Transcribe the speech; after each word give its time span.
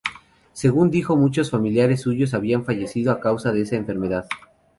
Según 0.53 0.89
dijo, 0.89 1.15
muchos 1.15 1.51
familiares 1.51 2.01
suyos 2.01 2.33
habían 2.33 2.65
fallecido 2.65 3.11
a 3.11 3.19
causa 3.19 3.51
de 3.51 3.61
esa 3.61 3.75
enfermedad. 3.75 4.25